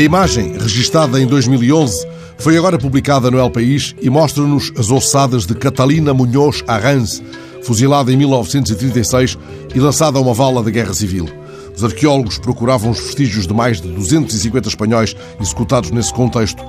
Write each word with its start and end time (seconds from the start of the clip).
imagem, 0.00 0.52
registada 0.58 1.20
em 1.20 1.26
2011, 1.26 2.06
foi 2.38 2.56
agora 2.56 2.78
publicada 2.78 3.30
no 3.30 3.38
El 3.38 3.50
País 3.50 3.94
e 4.00 4.08
mostra-nos 4.08 4.72
as 4.78 4.90
ossadas 4.90 5.44
de 5.44 5.54
Catalina 5.54 6.14
Munhoz 6.14 6.64
Arranz, 6.66 7.22
fuzilada 7.62 8.12
em 8.12 8.16
1936 8.16 9.38
e 9.74 9.78
lançada 9.78 10.18
a 10.18 10.22
uma 10.22 10.32
vala 10.32 10.62
da 10.62 10.70
Guerra 10.70 10.94
Civil. 10.94 11.28
Os 11.76 11.84
arqueólogos 11.84 12.38
procuravam 12.38 12.90
os 12.90 13.00
vestígios 13.00 13.46
de 13.46 13.54
mais 13.54 13.80
de 13.80 13.88
250 13.88 14.68
espanhóis 14.68 15.14
executados 15.40 15.90
nesse 15.90 16.12
contexto 16.12 16.62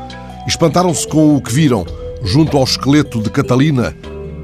espantaram-se 0.47 1.07
com 1.07 1.35
o 1.35 1.41
que 1.41 1.53
viram. 1.53 1.85
Junto 2.23 2.57
ao 2.57 2.63
esqueleto 2.63 3.21
de 3.21 3.29
Catalina 3.29 3.95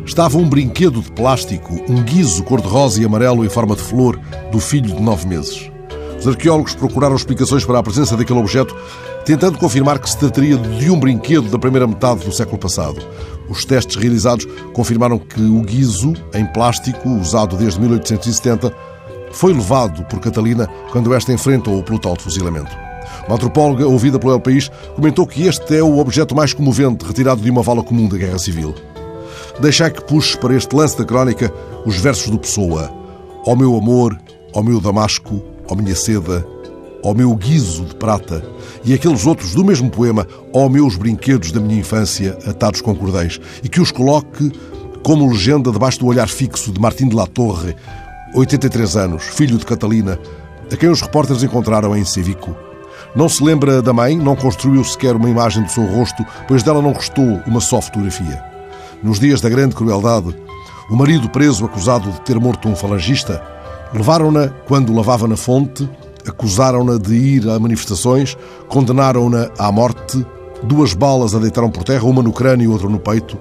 estava 0.05 0.38
um 0.38 0.48
brinquedo 0.48 1.02
de 1.02 1.11
plástico, 1.11 1.73
um 1.88 2.02
guiso 2.04 2.43
cor-de-rosa 2.43 3.02
e 3.02 3.05
amarelo 3.05 3.46
em 3.46 3.50
forma 3.50 3.75
de 3.75 3.82
flor 3.82 4.20
do 4.52 4.59
filho 4.59 4.94
de 4.94 5.02
nove 5.02 5.27
meses. 5.27 5.70
Os 6.20 6.28
arqueólogos 6.28 6.76
procuraram 6.76 7.16
explicações 7.16 7.64
para 7.64 7.80
a 7.80 7.84
presença 7.84 8.18
daquele 8.18 8.40
objeto, 8.40 8.76
tentando 9.26 9.58
confirmar 9.58 10.00
que 10.00 10.10
se 10.10 10.18
trataria 10.18 10.58
de 10.58 10.91
um 10.91 11.00
brinquedo 11.00 11.50
da 11.50 11.58
primeira 11.58 11.88
metade 11.88 12.26
do 12.26 12.32
século 12.32 12.58
passado. 12.58 13.02
Os 13.48 13.64
testes 13.64 13.96
realizados 13.96 14.46
confirmaram 14.74 15.18
que 15.18 15.41
o 15.41 15.62
guiso, 15.62 16.13
em 16.34 16.46
plástico, 16.46 17.10
usado 17.10 17.55
desde 17.55 17.80
1870, 17.80 18.74
foi 19.32 19.54
levado 19.54 20.04
por 20.05 20.20
Catalina 20.20 20.68
quando 20.91 21.13
esta 21.13 21.32
enfrentou 21.32 21.80
o 21.80 21.84
pelotão 21.84 22.13
de 22.13 22.24
fuzilamento. 22.24 22.72
Uma 23.27 23.36
antropóloga, 23.36 23.88
ouvida 23.88 24.20
pelo 24.20 24.34
El 24.34 24.40
País, 24.40 24.70
comentou 24.96 25.26
que 25.26 25.48
este 25.48 25.77
é 25.77 25.84
o 25.84 25.99
objeto 25.99 26.36
mais 26.36 26.54
comovente 26.54 27.05
retirado 27.05 27.41
de 27.41 27.49
uma 27.49 27.62
vala 27.62 27.84
comum 27.84 28.08
da 28.08 28.18
Guerra 28.18 28.40
Civil. 28.40 28.74
Deixai 29.60 29.91
que 29.91 30.04
puxe 30.04 30.38
para 30.38 30.55
este 30.55 30.76
lance 30.76 30.98
da 30.98 31.05
crónica 31.05 31.54
os 31.86 31.98
versos 31.98 32.30
do 32.30 32.40
Pessoa. 32.40 32.91
Ó 33.46 33.55
meu 33.55 33.76
amor, 33.77 34.20
ó 34.54 34.62
meu 34.62 34.80
Damasco, 34.82 35.41
ó 35.70 35.76
minha 35.76 35.96
seda, 35.96 36.46
ó 37.04 37.13
meu 37.13 37.34
guiso 37.35 37.85
de 37.85 37.96
prata, 37.96 38.43
e 38.84 38.93
aqueles 38.93 39.26
outros 39.26 39.54
do 39.54 39.63
mesmo 39.63 39.90
poema, 39.90 40.27
ó 40.54 40.68
meus 40.68 40.96
brinquedos 40.96 41.52
da 41.52 41.60
minha 41.60 41.80
infância 41.80 42.38
atados 42.46 42.82
com 42.82 42.96
cordéis, 42.96 43.40
e 43.63 43.70
que 43.70 43.82
os 43.82 43.91
coloque 43.91 44.52
como 45.04 45.30
legenda 45.30 45.71
debaixo 45.71 45.99
do 45.99 46.08
olhar 46.08 46.27
fixo 46.27 46.71
de 46.71 46.80
Martim 46.80 47.08
de 47.08 47.16
la 47.16 47.26
Torre, 47.26 47.76
83 48.34 48.96
anos, 48.98 49.24
filho 49.24 49.58
de 49.58 49.66
Catalina, 49.66 50.20
a 50.71 50.76
quem 50.76 50.90
os 50.90 51.02
repórteres 51.02 51.43
encontraram 51.43 51.96
em 51.96 52.04
Civico. 52.04 52.55
Não 53.15 53.27
se 53.27 53.43
lembra 53.43 53.82
da 53.82 53.91
mãe, 53.91 54.15
não 54.15 54.36
construiu 54.36 54.84
sequer 54.84 55.15
uma 55.15 55.30
imagem 55.30 55.63
do 55.63 55.71
seu 55.71 55.86
rosto, 55.86 56.24
pois 56.48 56.62
dela 56.62 56.82
não 56.82 56.93
restou 56.93 57.41
uma 57.48 57.60
só 57.60 57.82
fotografia. 57.82 58.43
Nos 59.02 59.20
dias 59.20 59.41
da 59.41 59.49
grande 59.49 59.76
crueldade, 59.76 60.36
o 60.90 60.96
marido 60.96 61.30
preso 61.30 61.65
acusado 61.65 62.12
de 62.12 62.21
ter 62.21 62.40
morto 62.40 62.68
um 62.68 62.76
falangista, 62.76 63.41
levaram-na 63.93 64.50
quando 64.68 64.94
lavava 64.94 65.28
na 65.28 65.38
fonte, 65.38 65.90
acusaram-na 66.28 66.97
de 66.97 67.13
ir 67.13 67.50
a 67.50 67.59
manifestações, 67.59 68.38
condenaram-na 68.68 69.50
à 69.57 69.72
morte, 69.72 70.25
duas 70.63 70.94
balas 70.94 71.34
a 71.34 71.40
deitaram 71.40 71.69
por 71.69 71.84
terra, 71.84 72.06
uma 72.06 72.22
no 72.22 72.31
crânio 72.31 72.66
e 72.66 72.68
outra 72.68 72.90
no 72.90 73.00
peito, 73.00 73.38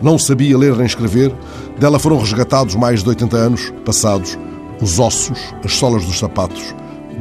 não 0.00 0.18
sabia 0.18 0.58
ler 0.58 0.74
nem 0.76 0.86
escrever. 0.86 1.32
Dela 1.78 1.98
foram 1.98 2.18
resgatados 2.18 2.74
mais 2.74 3.02
de 3.02 3.08
80 3.08 3.36
anos 3.36 3.72
passados 3.84 4.38
os 4.80 4.98
ossos, 4.98 5.38
as 5.64 5.74
solas 5.74 6.04
dos 6.04 6.18
sapatos, 6.18 6.74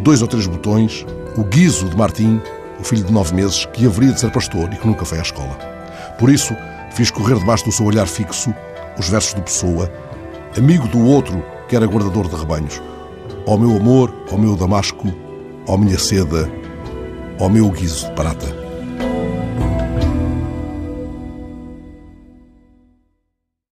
dois 0.04 0.22
ou 0.22 0.28
três 0.28 0.48
botões, 0.48 1.06
o 1.38 1.44
guiso 1.44 1.88
de 1.88 1.96
Martim, 1.96 2.42
o 2.80 2.84
filho 2.84 3.04
de 3.04 3.14
nove 3.14 3.36
meses, 3.36 3.66
que 3.66 3.86
haveria 3.86 4.14
de 4.14 4.20
ser 4.20 4.32
pastor 4.32 4.68
e 4.74 4.78
que 4.78 4.88
nunca 4.88 5.06
foi 5.06 5.20
à 5.20 5.22
escola. 5.22 5.56
Por 6.18 6.32
isso, 6.32 6.56
fiz 6.96 7.12
correr 7.12 7.38
debaixo 7.38 7.66
do 7.66 7.72
seu 7.72 7.86
olhar 7.86 8.08
fixo 8.08 8.52
os 8.98 9.08
versos 9.08 9.36
de 9.36 9.42
Pessoa, 9.42 9.92
amigo 10.58 10.88
do 10.88 11.06
outro 11.06 11.44
que 11.72 11.78
era 11.78 11.86
guardador 11.86 12.28
de 12.28 12.36
rebanhos. 12.36 12.82
Ó 13.48 13.58
meu 13.58 13.78
amor, 13.78 14.14
ó 14.30 14.36
meu 14.36 14.58
Damasco, 14.58 15.08
ó 15.66 15.78
minha 15.78 15.98
seda, 15.98 16.52
ó 17.40 17.48
meu 17.48 17.70
guiso 17.70 18.08
de 18.08 18.12
prata. 18.12 18.61